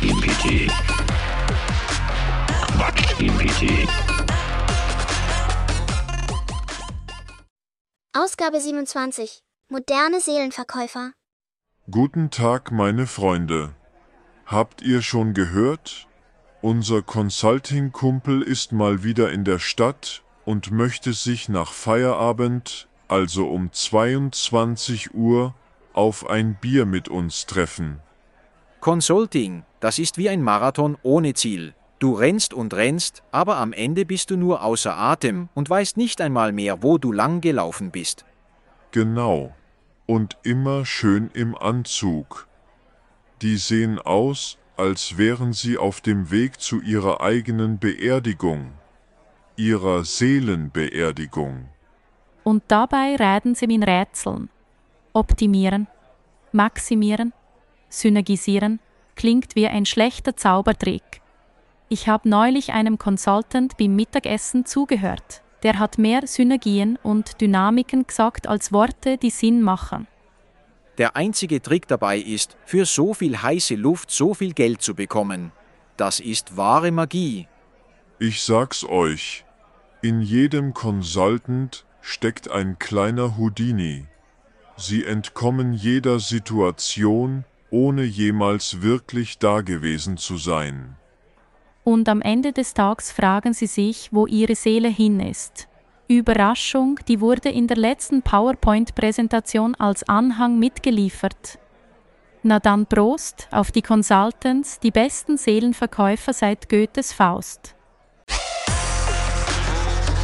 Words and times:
Quatsch 0.00 0.16
PT. 0.22 0.72
Quatsch 2.72 3.16
PT. 3.18 3.88
Ausgabe 8.14 8.60
27. 8.60 9.42
Moderne 9.68 10.20
Seelenverkäufer. 10.20 11.12
Guten 11.90 12.30
Tag, 12.30 12.72
meine 12.72 13.06
Freunde. 13.06 13.74
Habt 14.46 14.80
ihr 14.80 15.02
schon 15.02 15.34
gehört? 15.34 16.08
Unser 16.62 17.02
Consulting-Kumpel 17.02 18.40
ist 18.40 18.72
mal 18.72 19.02
wieder 19.02 19.30
in 19.30 19.44
der 19.44 19.58
Stadt 19.58 20.22
und 20.46 20.70
möchte 20.70 21.12
sich 21.12 21.50
nach 21.50 21.72
Feierabend, 21.72 22.88
also 23.08 23.50
um 23.50 23.70
22 23.70 25.14
Uhr, 25.14 25.54
auf 25.92 26.30
ein 26.30 26.54
Bier 26.54 26.86
mit 26.86 27.10
uns 27.10 27.44
treffen. 27.44 28.00
Consulting, 28.80 29.64
das 29.80 29.98
ist 29.98 30.16
wie 30.16 30.30
ein 30.30 30.42
Marathon 30.42 30.96
ohne 31.02 31.34
Ziel. 31.34 31.74
Du 31.98 32.14
rennst 32.14 32.54
und 32.54 32.72
rennst, 32.72 33.22
aber 33.30 33.58
am 33.58 33.74
Ende 33.74 34.06
bist 34.06 34.30
du 34.30 34.36
nur 34.38 34.64
außer 34.64 34.96
Atem 34.96 35.50
und 35.54 35.68
weißt 35.68 35.98
nicht 35.98 36.22
einmal 36.22 36.52
mehr, 36.52 36.82
wo 36.82 36.96
du 36.96 37.12
lang 37.12 37.42
gelaufen 37.42 37.90
bist. 37.90 38.24
Genau. 38.90 39.54
Und 40.06 40.38
immer 40.42 40.86
schön 40.86 41.30
im 41.34 41.54
Anzug. 41.54 42.48
Die 43.42 43.58
sehen 43.58 43.98
aus, 43.98 44.56
als 44.78 45.18
wären 45.18 45.52
sie 45.52 45.76
auf 45.76 46.00
dem 46.00 46.30
Weg 46.30 46.58
zu 46.58 46.80
ihrer 46.80 47.20
eigenen 47.20 47.78
Beerdigung. 47.78 48.72
Ihrer 49.56 50.04
Seelenbeerdigung. 50.04 51.68
Und 52.44 52.62
dabei 52.68 53.16
reden 53.16 53.54
sie 53.54 53.66
mit 53.66 53.86
Rätseln. 53.86 54.48
Optimieren, 55.12 55.86
maximieren, 56.52 57.34
synergisieren 57.90 58.80
klingt 59.20 59.54
wie 59.54 59.66
ein 59.66 59.84
schlechter 59.84 60.34
Zaubertrick. 60.34 61.20
Ich 61.90 62.08
habe 62.08 62.26
neulich 62.26 62.72
einem 62.72 62.96
Consultant 62.96 63.76
beim 63.76 63.94
Mittagessen 63.94 64.64
zugehört. 64.64 65.42
Der 65.62 65.78
hat 65.78 65.98
mehr 65.98 66.26
Synergien 66.26 66.98
und 67.02 67.40
Dynamiken 67.40 68.06
gesagt 68.06 68.46
als 68.46 68.72
Worte, 68.72 69.18
die 69.18 69.28
Sinn 69.28 69.60
machen. 69.60 70.06
Der 70.96 71.16
einzige 71.16 71.60
Trick 71.60 71.86
dabei 71.86 72.18
ist, 72.18 72.56
für 72.64 72.86
so 72.86 73.12
viel 73.12 73.42
heiße 73.42 73.74
Luft 73.74 74.10
so 74.10 74.32
viel 74.32 74.54
Geld 74.54 74.80
zu 74.80 74.94
bekommen. 74.94 75.52
Das 75.96 76.20
ist 76.20 76.56
wahre 76.56 76.90
Magie. 76.92 77.46
Ich 78.18 78.42
sag's 78.42 78.84
euch, 78.84 79.44
in 80.00 80.22
jedem 80.22 80.72
Consultant 80.72 81.84
steckt 82.00 82.50
ein 82.50 82.78
kleiner 82.78 83.36
Houdini. 83.36 84.06
Sie 84.76 85.04
entkommen 85.04 85.74
jeder 85.74 86.20
Situation, 86.20 87.44
ohne 87.70 88.04
jemals 88.04 88.82
wirklich 88.82 89.38
dagewesen 89.38 90.16
zu 90.16 90.36
sein. 90.36 90.96
Und 91.84 92.08
am 92.08 92.20
Ende 92.20 92.52
des 92.52 92.74
Tages 92.74 93.10
fragen 93.10 93.52
sie 93.52 93.66
sich, 93.66 94.08
wo 94.12 94.26
ihre 94.26 94.54
Seele 94.54 94.88
hin 94.88 95.20
ist. 95.20 95.68
Überraschung, 96.08 96.98
die 97.06 97.20
wurde 97.20 97.50
in 97.50 97.68
der 97.68 97.76
letzten 97.76 98.22
PowerPoint-Präsentation 98.22 99.74
als 99.76 100.08
Anhang 100.08 100.58
mitgeliefert. 100.58 101.58
Na 102.42 102.58
dann 102.58 102.86
Prost 102.86 103.48
auf 103.50 103.70
die 103.70 103.82
Consultants, 103.82 104.80
die 104.80 104.90
besten 104.90 105.36
Seelenverkäufer 105.36 106.32
seit 106.32 106.68
Goethes 106.68 107.12
Faust. 107.12 107.76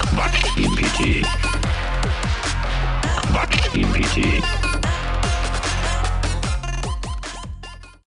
Quatsch 0.00 0.54
PT. 0.54 1.22
Quatsch 3.30 3.70
PT. 3.72 4.65